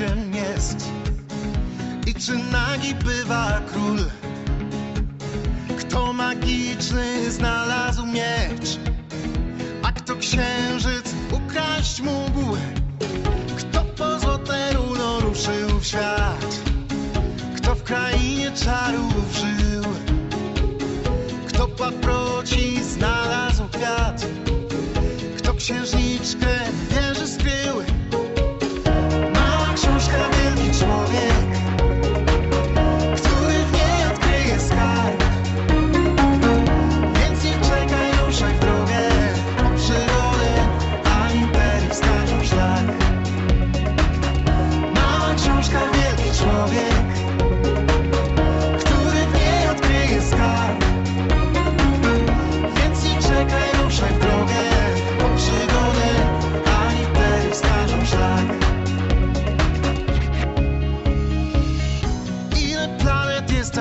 [0.00, 0.29] wiem, a kto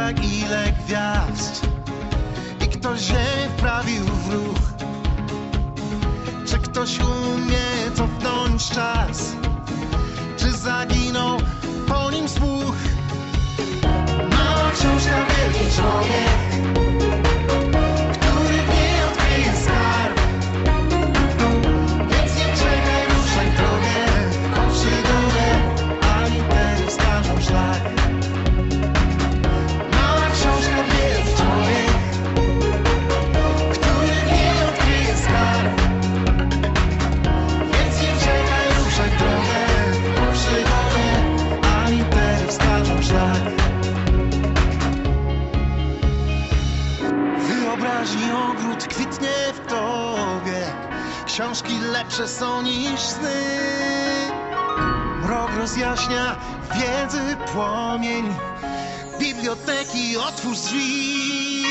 [0.10, 1.68] tak, ile gwiazd.
[2.66, 4.60] I kto ziemię wprawił w ruch.
[6.46, 9.36] Czy ktoś umie cofnąć czas?
[10.38, 11.38] Czy zaginął
[11.88, 12.76] po nim słuch?
[14.30, 16.48] Mała książka, wielki człowiek
[56.09, 56.36] Rozjaśnia
[56.75, 58.34] wiedzy płomień,
[59.20, 61.64] biblioteki otwórz drzwi.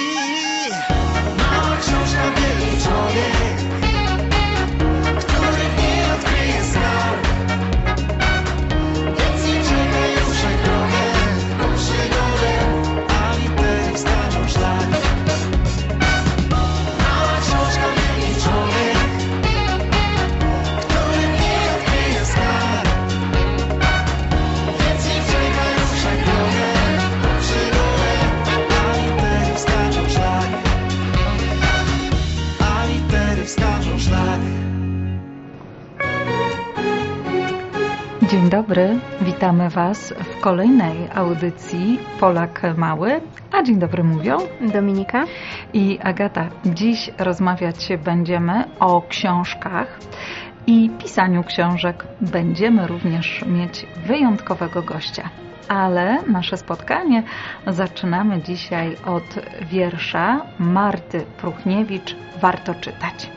[1.81, 3.88] Książka, wielki człowiek,
[39.89, 43.21] Was w kolejnej audycji Polak Mały.
[43.53, 45.25] A dzień dobry mówią Dominika?
[45.73, 46.49] i Agata.
[46.65, 49.99] Dziś rozmawiać będziemy o książkach
[50.67, 52.07] i pisaniu książek.
[52.21, 55.31] Będziemy również mieć wyjątkowego gościa.
[55.69, 57.23] Ale nasze spotkanie
[57.67, 63.31] zaczynamy dzisiaj od wiersza Marty Pruchniewicz Warto czytać.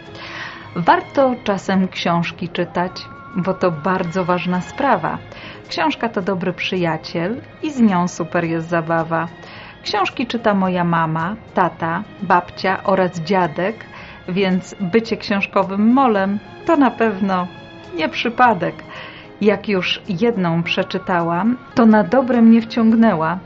[0.76, 2.92] Warto czasem książki czytać,
[3.36, 5.18] bo to bardzo ważna sprawa.
[5.70, 9.28] Książka to dobry przyjaciel i z nią super jest zabawa.
[9.84, 13.86] Książki czyta moja mama, tata, babcia oraz dziadek,
[14.28, 17.48] więc bycie książkowym molem to na pewno
[17.96, 18.84] nie przypadek.
[19.42, 23.40] Jak już jedną przeczytałam, to na dobre mnie wciągnęła,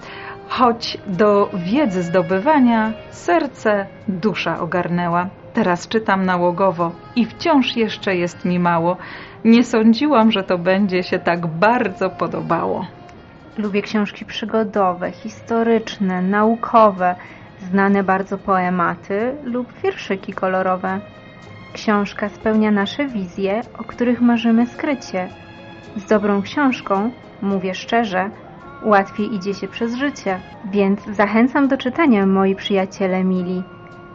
[0.47, 5.29] choć do wiedzy zdobywania serce, dusza ogarnęła.
[5.55, 8.97] Teraz czytam nałogowo i wciąż jeszcze jest mi mało.
[9.45, 12.87] Nie sądziłam, że to będzie się tak bardzo podobało.
[13.57, 17.15] Lubię książki przygodowe, historyczne, naukowe,
[17.59, 20.99] znane bardzo poematy lub wierszyki kolorowe.
[21.73, 25.29] Książka spełnia nasze wizje, o których marzymy skrycie.
[25.95, 28.29] Z dobrą książką, mówię szczerze,
[28.83, 30.39] łatwiej idzie się przez życie.
[30.71, 33.63] Więc zachęcam do czytania, moi przyjaciele mili,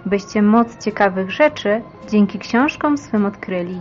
[0.06, 3.81] byście moc ciekawych rzeczy dzięki książkom swym odkryli.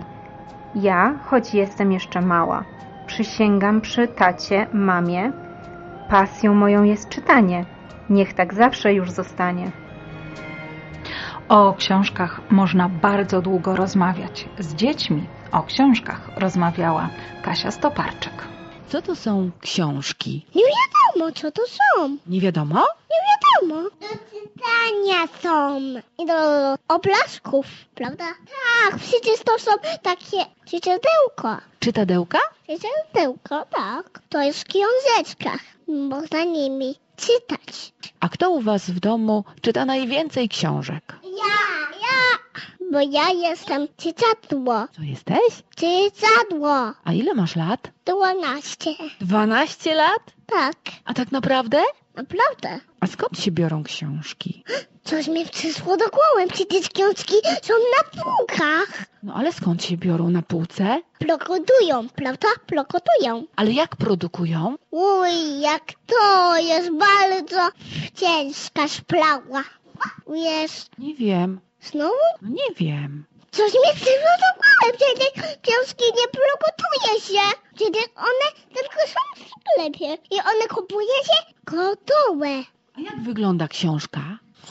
[0.76, 2.64] Ja, choć jestem jeszcze mała,
[3.08, 5.32] przysięgam przy tacie, mamie,
[6.10, 7.66] pasją moją jest czytanie.
[8.10, 9.72] Niech tak zawsze już zostanie.
[11.50, 14.50] O książkach można bardzo długo rozmawiać.
[14.60, 17.10] Z dziećmi o książkach rozmawiała
[17.42, 18.59] Kasia Stoparczyk.
[18.90, 20.46] Co to są książki?
[20.56, 22.18] Nie wiadomo, co to są.
[22.28, 22.86] Nie wiadomo?
[23.12, 23.90] Nie wiadomo.
[23.90, 25.80] Do czytania są.
[26.18, 26.36] I do
[26.88, 27.66] obrazków,
[27.96, 28.26] prawda?
[28.26, 29.72] Tak, przecież to są
[30.04, 31.58] takie czytadełko.
[31.80, 32.40] Czytadełka?
[32.68, 34.22] Czytadełko, tak.
[34.30, 35.60] To jest w książeczkach.
[35.88, 37.94] Można nimi czytać.
[38.20, 41.16] A kto u was w domu czyta najwięcej książek?
[41.24, 41.59] Ja.
[42.92, 44.86] Bo ja jestem czytadło.
[44.96, 45.64] Co jesteś?
[45.76, 46.76] Czytadło.
[47.04, 47.92] A ile masz lat?
[48.06, 48.92] 12.
[49.22, 50.20] 12 lat?
[50.46, 50.76] Tak,
[51.06, 51.82] A tak naprawdę?
[52.16, 52.80] naprawdę.
[53.00, 54.64] A skąd się biorą książki?
[55.04, 56.52] Coś mi przyszło do głowy.
[56.54, 59.04] Przecież książki są na półkach.
[59.24, 61.02] No ale skąd się biorą na półce?
[61.20, 62.48] Blokodują, prawda?
[62.68, 63.44] Blokodują.
[63.56, 64.76] Ale jak produkują?
[64.92, 67.70] Uj, jak to jest bardzo
[68.16, 69.64] ciężka sprawa.
[70.34, 71.60] Wiesz, Nie wiem.
[71.82, 72.14] Znowu?
[72.42, 73.26] No nie wiem.
[73.52, 74.98] Coś do głowy.
[74.98, 75.30] Przecież
[75.62, 77.58] książki nie blokuje się.
[77.76, 80.14] Przecież one tylko są w sklepie.
[80.32, 82.64] I one kupuje się gotowe.
[82.98, 84.20] A jak wygląda książka?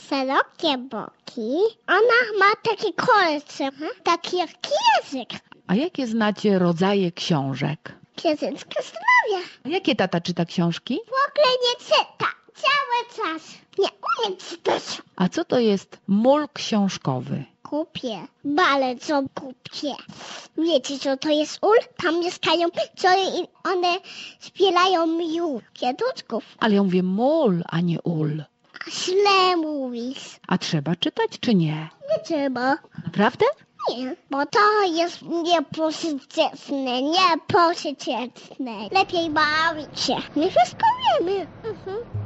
[0.09, 1.51] Szerokie boki.
[1.87, 3.69] Ona ma takie kolce,
[4.03, 5.29] taki jak język.
[5.67, 7.93] A jakie znacie rodzaje książek?
[8.17, 9.45] Księżycka zdrowia.
[9.65, 10.99] A jakie tata czyta książki?
[11.05, 12.25] W ogóle nie czyta.
[12.61, 13.47] Cały czas.
[13.79, 13.87] Nie
[14.27, 14.83] umie czytać.
[15.15, 17.43] A co to jest mól książkowy?
[17.63, 18.27] Kupię.
[18.43, 19.95] Bardzo kupię.
[20.57, 21.77] Wiecie co to jest ul?
[22.03, 22.67] Tam mieszkają,
[22.97, 23.97] co i one
[24.41, 25.63] zbierają miód.
[25.73, 26.43] Kieduczków.
[26.59, 28.43] Ale ja mówię mól, a nie ul.
[28.87, 30.39] A źle mówisz.
[30.47, 31.89] A trzeba czytać czy nie?
[32.11, 32.77] Nie trzeba.
[33.05, 33.45] Naprawdę?
[33.89, 34.59] Nie, bo to
[34.93, 38.71] jest niepożyteczne, niepożyteczne.
[38.91, 40.15] Lepiej bawić się.
[40.35, 40.85] My wszystko
[41.19, 41.47] wiemy.
[41.63, 42.18] Mhm.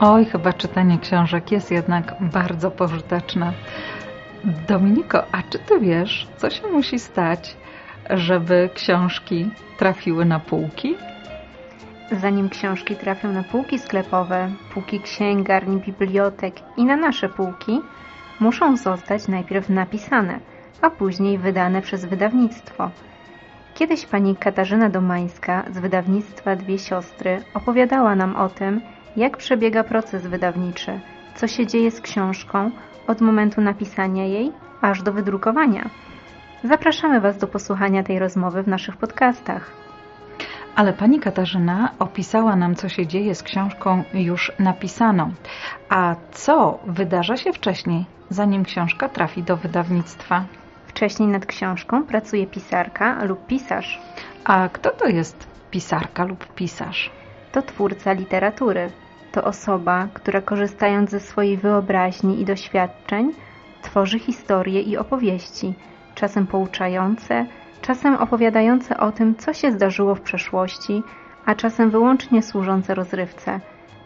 [0.00, 3.52] Oj, chyba czytanie książek jest jednak bardzo pożyteczne.
[4.68, 7.56] Dominiko, a czy ty wiesz, co się musi stać,
[8.10, 10.94] żeby książki trafiły na półki?
[12.12, 17.80] Zanim książki trafią na półki sklepowe, półki księgarni, bibliotek i na nasze półki,
[18.40, 20.38] muszą zostać najpierw napisane,
[20.80, 22.90] a później wydane przez wydawnictwo.
[23.74, 28.80] Kiedyś pani Katarzyna Domańska z wydawnictwa Dwie Siostry opowiadała nam o tym,
[29.16, 31.00] jak przebiega proces wydawniczy,
[31.34, 32.70] co się dzieje z książką
[33.06, 35.90] od momentu napisania jej aż do wydrukowania.
[36.64, 39.70] Zapraszamy Was do posłuchania tej rozmowy w naszych podcastach.
[40.76, 45.32] Ale pani Katarzyna opisała nam, co się dzieje z książką już napisaną.
[45.88, 50.44] A co wydarza się wcześniej, zanim książka trafi do wydawnictwa?
[50.94, 54.00] Wcześniej nad książką pracuje pisarka lub pisarz.
[54.44, 57.10] A kto to jest pisarka lub pisarz?
[57.52, 58.90] To twórca literatury.
[59.32, 63.32] To osoba, która korzystając ze swojej wyobraźni i doświadczeń
[63.82, 65.74] tworzy historie i opowieści,
[66.14, 67.46] czasem pouczające,
[67.82, 71.02] czasem opowiadające o tym, co się zdarzyło w przeszłości,
[71.46, 73.60] a czasem wyłącznie służące rozrywce,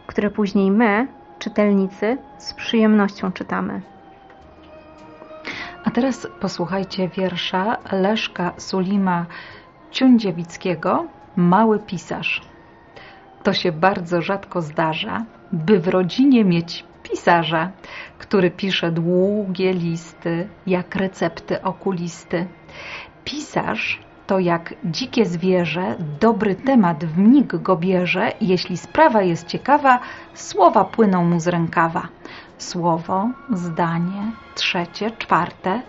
[0.07, 1.07] które później my,
[1.39, 3.96] czytelnicy, z przyjemnością czytamy.
[5.97, 9.27] Teraz posłuchajcie wiersza Leszka Sulima
[9.91, 11.07] Ciundziewickiego
[11.37, 12.43] Mały pisarz.
[13.43, 17.71] To się bardzo rzadko zdarza, by w rodzinie mieć pisarza,
[18.19, 22.47] który pisze długie listy, jak recepty okulisty.
[23.25, 30.01] Pisarz to jak dzikie zwierzę, dobry temat w mig go bierze, jeśli sprawa jest ciekawa,
[30.35, 32.09] słowa płyną mu z rękawa.
[32.59, 35.83] Słowo, zdanie, trzecie, czwarte,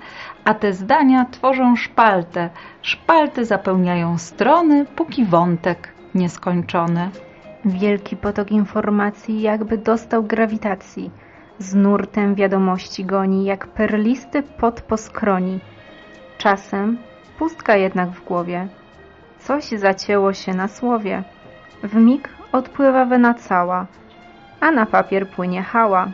[0.43, 2.49] a te zdania tworzą szpaltę.
[2.81, 7.09] Szpalty zapełniają strony, póki wątek nieskończony.
[7.65, 11.11] Wielki potok informacji jakby dostał grawitacji.
[11.59, 15.59] Z nurtem wiadomości goni, jak perlisty pot po skroni.
[16.37, 16.97] Czasem
[17.39, 18.67] pustka jednak w głowie.
[19.39, 21.23] Coś zacięło się na słowie.
[21.83, 23.85] W mig odpływa wena cała,
[24.59, 26.07] a na papier płynie hała.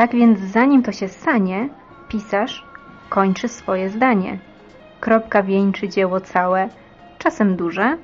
[0.00, 1.68] Tak więc zanim to się stanie,
[2.08, 2.64] pisarz
[3.08, 4.38] kończy swoje zdanie.
[5.00, 6.68] Kropka wieńczy dzieło całe,
[7.18, 7.96] czasem duże,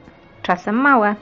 [0.42, 1.14] czasem małe.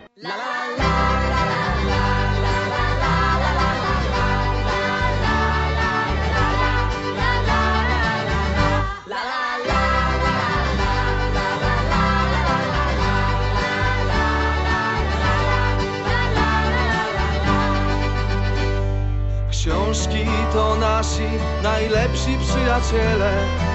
[21.62, 23.32] Najlepsi przyjaciele.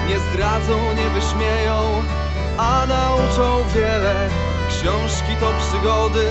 [0.08, 2.02] Nie zdradzą, nie wyśmieją,
[2.58, 4.28] a nauczą wiele.
[4.68, 6.26] Książki to przygody,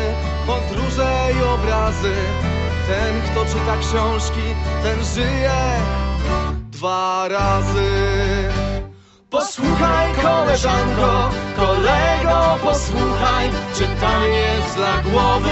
[0.47, 2.13] podróże i obrazy.
[2.87, 5.59] Ten, kto czyta książki, ten żyje
[6.71, 7.89] dwa razy.
[9.29, 13.49] Posłuchaj koleżanko, kolego, posłuchaj.
[13.75, 15.51] Czytanie dla głowy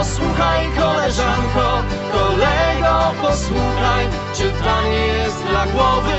[0.00, 6.16] Posłuchaj koleżanko, kolego posłuchaj Czy pranie jest dla głowy?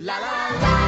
[0.00, 0.80] La, la, la.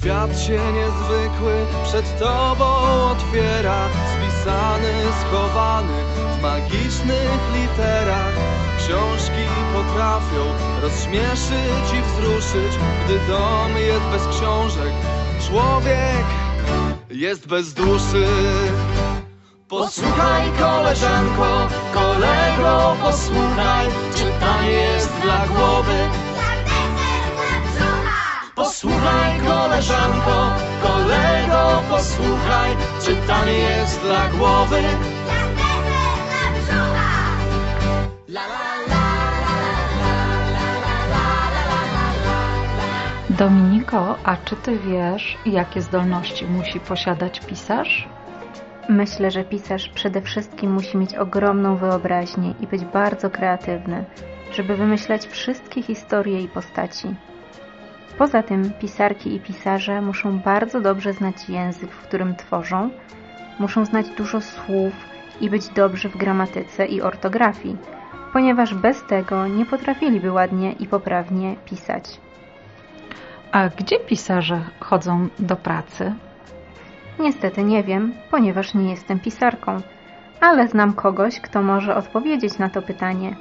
[0.00, 0.79] Świat się nie
[1.40, 2.64] zwykły przed tobą
[3.10, 5.92] otwiera Spisany, schowany
[6.38, 8.34] w magicznych literach.
[8.78, 9.44] Książki
[9.74, 10.44] potrafią
[10.82, 14.92] rozśmieszyć i wzruszyć Gdy dom jest bez książek.
[15.48, 16.24] Człowiek
[17.10, 18.26] jest bez duszy.
[19.68, 25.98] Posłuchaj koleżanko, kolego posłuchaj Czytanie jest dla głowy,
[27.34, 28.10] dla brzucha
[28.54, 29.19] Posłuchaj
[29.80, 32.70] koleżanko, kolego, posłuchaj
[33.04, 34.82] Czytanie jest dla głowy
[43.30, 48.08] Dominiko, a czy ty wiesz, jakie zdolności musi posiadać pisarz?
[48.88, 54.04] Myślę, że pisarz przede wszystkim musi mieć ogromną wyobraźnię i być bardzo kreatywny,
[54.52, 57.14] żeby wymyślać wszystkie historie i postaci.
[58.20, 62.90] Poza tym pisarki i pisarze muszą bardzo dobrze znać język, w którym tworzą,
[63.58, 64.92] muszą znać dużo słów
[65.40, 67.76] i być dobrzy w gramatyce i ortografii,
[68.32, 72.20] ponieważ bez tego nie potrafiliby ładnie i poprawnie pisać.
[73.52, 76.14] A gdzie pisarze chodzą do pracy?
[77.18, 79.80] Niestety nie wiem, ponieważ nie jestem pisarką,
[80.40, 83.36] ale znam kogoś, kto może odpowiedzieć na to pytanie.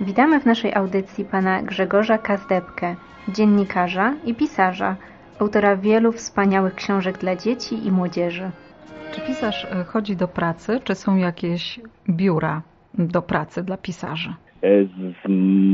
[0.00, 2.96] Witamy w naszej audycji pana Grzegorza Kazdebkę,
[3.28, 4.96] dziennikarza i pisarza,
[5.38, 8.50] autora wielu wspaniałych książek dla dzieci i młodzieży.
[9.12, 12.62] Czy pisarz e, chodzi do pracy, czy są jakieś biura
[12.94, 14.34] do pracy dla pisarzy?
[14.62, 15.28] E, Z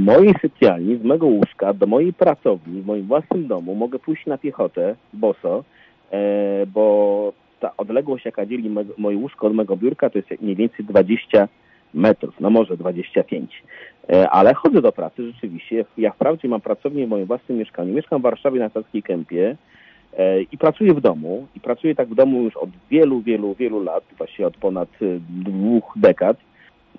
[0.04, 4.38] mojej sypialni, z mego łóżka do mojej pracowni, w moim własnym domu mogę pójść na
[4.38, 5.64] piechotę, boso,
[6.10, 10.84] e, bo ta odległość, jaka dzieli moje łóżko od mego biurka, to jest mniej więcej
[10.84, 11.48] 20
[11.94, 13.62] metrów, no może 25.
[14.08, 15.84] E, Ale chodzę do pracy rzeczywiście.
[15.98, 17.94] Ja wprawdzie mam pracownię w moim własnym mieszkaniu.
[17.94, 19.56] Mieszkam w Warszawie na Saskiej Kępie
[20.18, 21.46] e, i pracuję w domu.
[21.56, 25.04] I pracuję tak w domu już od wielu, wielu, wielu lat, właściwie od ponad e,
[25.28, 26.36] dwóch dekad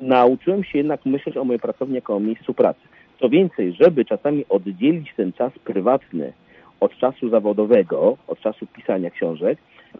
[0.02, 2.80] nauczyłem się jednak myśleć o mojej pracowni jako o miejscu pracy.
[3.20, 6.34] Co więcej, żeby czasami oddzielić ten czas prywatny
[6.80, 9.58] od czasu zawodowego, od czasu pisania książek,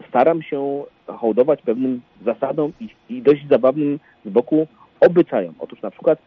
[0.08, 4.66] staram się hołdować pewnym zasadom i, i dość zabawnym z boku
[5.00, 5.54] obyczajom.
[5.58, 6.18] Otóż na przykład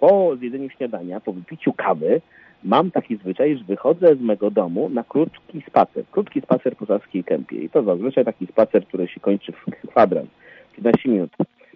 [0.00, 2.20] po zjedzeniu śniadania, po wypiciu kawy,
[2.64, 6.04] mam taki zwyczaj, że wychodzę z mego domu na krótki spacer.
[6.10, 7.56] Krótki spacer po Saskiej Kępie.
[7.56, 10.30] I to zazwyczaj taki spacer, który się kończy w kwadrans.
[10.76, 11.30] 15 minut.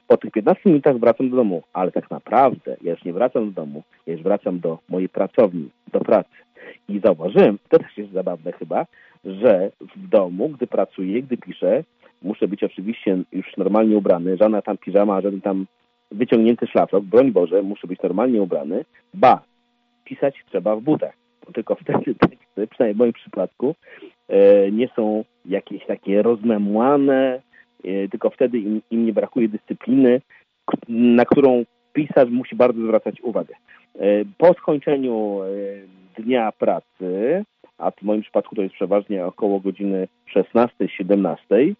[0.06, 3.52] Po tych 15 minutach wracam do domu, ale tak naprawdę ja już nie wracam do
[3.52, 6.30] domu, ja już wracam do mojej pracowni, do pracy.
[6.88, 8.86] I zauważyłem, to też jest zabawne chyba,
[9.24, 11.84] że w domu, gdy pracuję, gdy piszę,
[12.22, 15.66] muszę być oczywiście już normalnie ubrany, żadna tam piżama, żaden tam
[16.12, 19.42] wyciągnięty szlafrok, broń Boże, muszę być normalnie ubrany, ba,
[20.04, 21.14] pisać trzeba w butach.
[21.46, 23.74] Bo tylko wtedy teksty, przynajmniej w moim przypadku,
[24.28, 27.42] e, nie są jakieś takie rozmemłane,
[27.84, 30.20] e, tylko wtedy im, im nie brakuje dyscypliny,
[30.88, 33.54] na którą pisarz musi bardzo zwracać uwagę.
[33.98, 35.40] E, Po skończeniu
[36.18, 37.44] dnia pracy,
[37.78, 41.74] a w moim przypadku to jest przeważnie około godziny 16-17,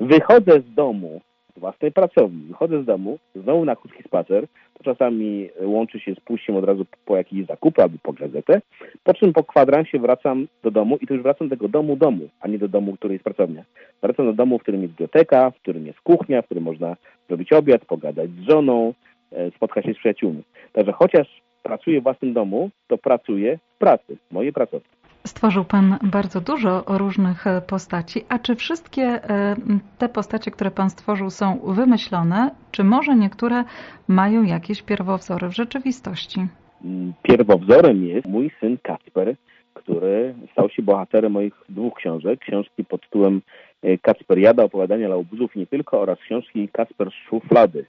[0.00, 1.20] wychodzę z domu,
[1.58, 6.56] własnej pracowni, wychodzę z domu, znowu na krótki spacer, to czasami łączy się z pójściem
[6.56, 8.60] od razu po jakieś zakupy albo po gazetę,
[9.04, 12.28] po czym po kwadransie wracam do domu i to już wracam do tego domu domu,
[12.40, 13.64] a nie do domu, w którym jest pracownia.
[14.02, 16.96] Wracam do domu, w którym jest biblioteka, w którym jest kuchnia, w którym można
[17.28, 18.94] zrobić obiad, pogadać z żoną,
[19.32, 20.42] e, spotkać się z przyjaciółmi.
[20.72, 24.95] Także chociaż pracuję w własnym domu, to pracuję w pracy, w mojej pracowni.
[25.26, 29.56] Stworzył Pan bardzo dużo różnych e, postaci, a czy wszystkie e,
[29.98, 33.64] te postacie, które Pan stworzył są wymyślone, czy może niektóre
[34.08, 36.46] mają jakieś pierwowzory w rzeczywistości?
[36.84, 39.36] Mm, Pierwowzorem jest mój syn Kacper,
[39.74, 42.40] który stał się bohaterem moich dwóch książek.
[42.40, 43.42] Książki pod tytułem
[43.82, 47.84] e, Kacperiada, opowiadania laubuzów nie tylko oraz książki Kacper z szuflady.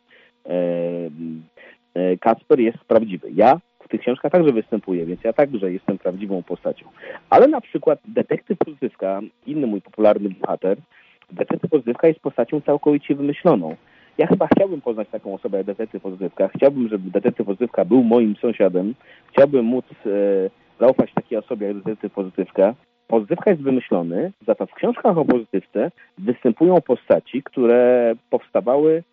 [0.46, 3.32] E, Kacper jest prawdziwy.
[3.36, 6.86] Ja w tych książkach także występuję, więc ja także jestem prawdziwą postacią.
[7.30, 10.78] Ale na przykład detektyw Pozytywka, inny mój popularny bohater,
[11.32, 13.76] detektyw Pozytywka jest postacią całkowicie wymyśloną.
[14.18, 16.50] Ja chyba chciałbym poznać taką osobę jak detektyw Pozytywka.
[16.56, 18.96] Chciałbym, żeby detektyw Pozytywka był moim sąsiadem.
[19.32, 20.10] Chciałbym móc e,
[20.80, 22.74] zaufać takiej osobie jak detektyw Pozytywka.
[23.08, 29.04] Pozytywka jest wymyślony, za to w książkach o pozytywce występują postaci, które powstawały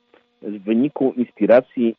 [0.42, 1.96] w wyniku inspiracji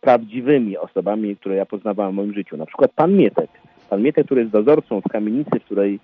[0.00, 2.56] prawdziwymi osobami, które ja poznawałem w moim życiu.
[2.56, 3.50] Na przykład pan Mietek.
[3.90, 6.00] Pan Mietek, który jest dozorcą w kamienicy, w której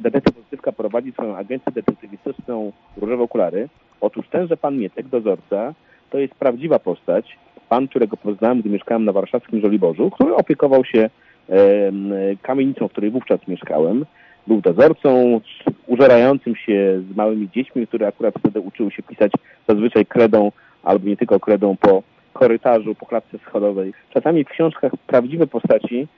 [0.00, 3.68] detektyw Pozytywka prowadzi swoją agencję detektywistyczną Różowe Okulary.
[4.00, 5.74] Otóż tenże pan Mietek, dozorca,
[6.10, 7.38] to jest prawdziwa postać.
[7.68, 11.10] Pan, którego poznałem, gdy mieszkałem na warszawskim Żoliborzu, który opiekował się
[11.48, 14.06] em, kamienicą, w której wówczas mieszkałem.
[14.46, 15.40] Był dozorcą,
[15.86, 19.32] użerającym się z małymi dziećmi, które akurat wtedy uczyły się pisać
[19.68, 22.02] zazwyczaj kredą albo nie tylko kredą po
[22.36, 23.92] korytarzu, po klatce schodowej.
[24.14, 26.08] Czasami w książkach prawdziwe postaci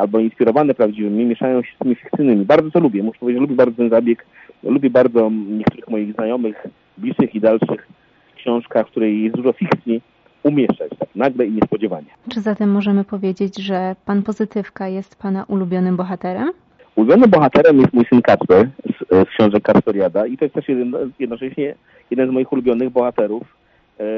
[0.00, 2.44] albo inspirowane prawdziwymi mieszają się z tymi fikcyjnymi.
[2.44, 4.26] Bardzo to lubię, muszę powiedzieć, lubię bardzo ten zabieg.
[4.62, 6.66] Lubię bardzo niektórych moich znajomych,
[6.98, 7.88] bliższych i dalszych
[8.32, 10.02] w książkach, w której jest dużo fikcji,
[10.42, 12.06] umieszczać tak nagle i niespodziewanie.
[12.28, 16.50] Czy zatem możemy powiedzieć, że pan Pozytywka jest pana ulubionym bohaterem?
[16.96, 20.94] Ulubionym bohaterem jest mój syn Kacper z, z książek Kacperiada i to jest też jeden,
[21.18, 21.74] jednocześnie
[22.10, 23.59] jeden z moich ulubionych bohaterów e,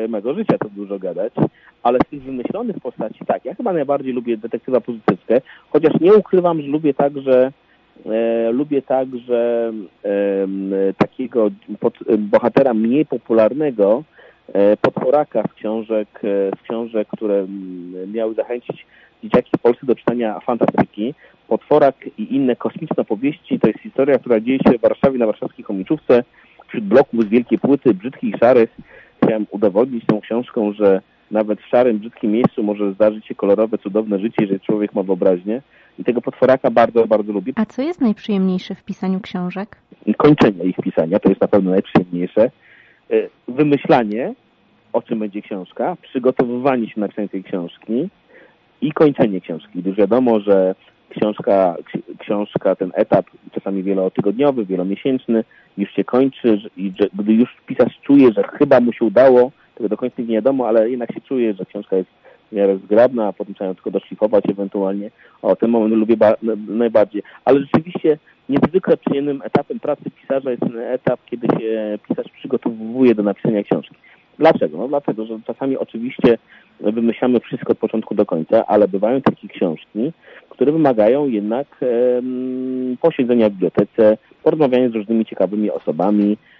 [0.08, 1.32] mego życia, to dużo gadać.
[1.82, 6.62] Ale z tych wymyślonych postaci, tak, ja chyba najbardziej lubię detektywa pozytywkę, chociaż nie ukrywam,
[6.62, 7.52] że lubię także
[8.06, 9.72] e, lubię także
[10.02, 14.04] em, takiego pod, bohatera mniej popularnego,
[14.52, 17.46] e, potworaka z książek, e, z książek, które
[18.06, 18.86] miały zachęcić
[19.22, 21.14] dzieciaki w Polsce do czytania fantastyki.
[21.48, 25.64] Potworak i inne kosmiczne powieści to jest historia, która dzieje się w Warszawie na warszawskiej
[25.64, 26.24] chomiczówce
[26.68, 28.70] wśród bloków z wielkiej płyty, brzydkich szarych.
[29.24, 31.00] Chciałem udowodnić tą książką, że
[31.30, 35.62] nawet w szarym, brzydkim miejscu może zdarzyć się kolorowe, cudowne życie, jeżeli człowiek ma wyobraźnię.
[35.98, 37.52] I tego potworaka bardzo, bardzo lubię.
[37.56, 39.76] A co jest najprzyjemniejsze w pisaniu książek?
[40.16, 42.50] Kończenie ich pisania, to jest na pewno najprzyjemniejsze.
[43.10, 44.34] E, Wymyślanie,
[44.92, 48.08] o czym będzie książka, przygotowywanie się na napisanie tej książki
[48.80, 50.74] i kończenie książki, gdyż wiadomo, że
[51.16, 55.44] książka, ksi- książka, ten etap czasami wielotygodniowy, wielomiesięczny
[55.78, 59.88] już się kończy i że gdy już pisarz czuje, że chyba mu się udało, tego
[59.88, 62.10] do końca nie wiadomo, ale jednak się czuje, że książka jest
[62.52, 65.10] w miarę zgrabna, a potem trzeba ją tylko doszlifować ewentualnie.
[65.42, 66.16] O, ten moment lubię
[66.68, 67.22] najbardziej.
[67.44, 73.22] Ale rzeczywiście niezwykle przyjemnym etapem pracy pisarza jest ten etap, kiedy się pisarz przygotowuje do
[73.22, 73.94] napisania książki.
[74.38, 74.78] Dlaczego?
[74.78, 76.38] No dlatego, że czasami oczywiście
[76.80, 80.12] wymyślamy wszystko od początku do końca, ale bywają takie książki,
[80.48, 86.51] które wymagają jednak em, posiedzenia w bibliotece, porozmawiania z różnymi ciekawymi osobami, e,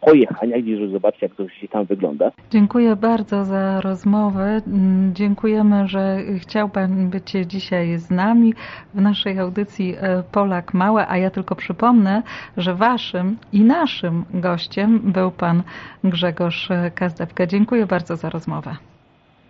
[0.00, 2.30] pojechania gdzieś, żeby zobaczyć, jak to się tam wygląda.
[2.50, 4.60] Dziękuję bardzo za rozmowę.
[4.66, 8.54] Mm, Dziękujemy, że chciał Pan być dzisiaj z nami
[8.94, 12.22] w naszej audycji e, Polak Małe, a ja tylko przypomnę,
[12.56, 15.62] że Waszym i naszym gościem był Pan
[16.04, 17.46] Grzegorz Kazdewka.
[17.46, 18.76] Dziękuję bardzo za rozmowę.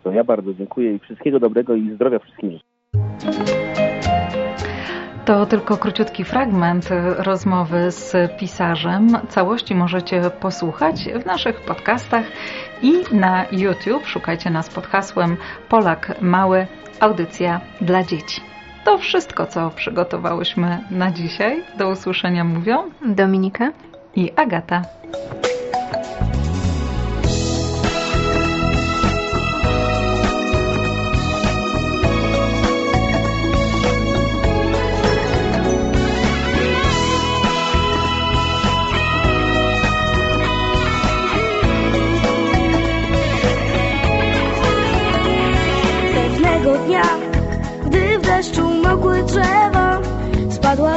[0.05, 2.59] To ja bardzo dziękuję i wszystkiego dobrego i zdrowia wszystkim.
[5.27, 9.09] To tylko króciutki fragment rozmowy z pisarzem.
[9.29, 12.25] Całości możecie posłuchać w naszych podcastach
[12.83, 14.07] i na YouTube.
[14.07, 15.37] Szukajcie nas pod hasłem
[15.69, 16.67] Polak Mały,
[17.01, 18.41] audycja dla dzieci.
[18.85, 21.62] To wszystko, co przygotowałyśmy na dzisiaj.
[21.79, 23.73] Do usłyszenia mówią Dominika?
[24.17, 24.83] i Agata.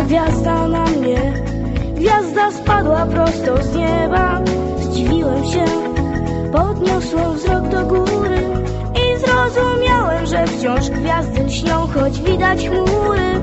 [0.09, 1.33] Gwiazda na mnie.
[1.95, 4.41] Gwiazda spadła prosto z nieba.
[4.79, 5.65] Zdziwiłem się,
[6.51, 8.39] podniosłem wzrok do góry
[8.95, 13.41] i zrozumiałem, że wciąż gwiazdy śnią, choć widać chmury.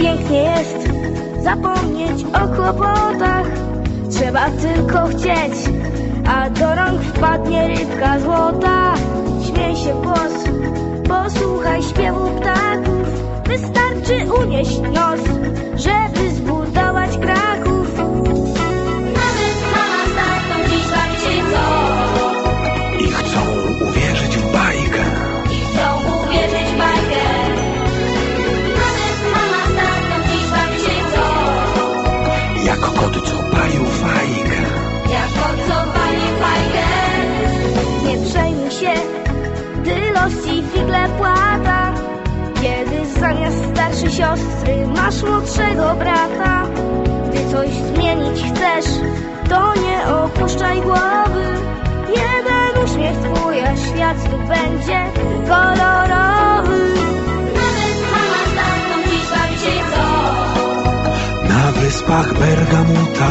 [0.00, 0.88] Pięknie jest
[1.42, 3.37] zapomnieć o kłopotach.
[4.28, 5.54] Trzeba tylko chcieć,
[6.26, 8.94] a do rąk wpadnie rybka złota.
[9.46, 10.32] Śmiej się głos,
[11.08, 13.08] posłuchaj śpiewu ptaków.
[13.46, 15.20] Wystarczy unieść nos,
[15.76, 16.47] żeby zbudować
[44.18, 46.66] siostry masz młodszego brata
[47.28, 48.86] Gdy coś zmienić chcesz,
[49.48, 51.44] to nie opuszczaj głowy
[52.08, 55.00] Jeden uśmiech twój, a świat będzie
[55.48, 56.80] kolorowy
[57.58, 60.04] Nawet mama z tatą dziś bawi się co
[61.48, 63.30] Na wyspach Bergamuta.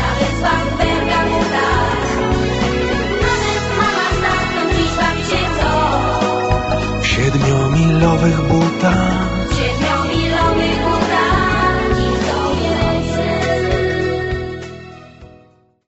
[0.00, 1.66] na wyspach Bergamuta.
[3.22, 5.70] Nawet mama z tatą dziś bawi się co?
[7.00, 8.73] W siedmiomilowych bólach.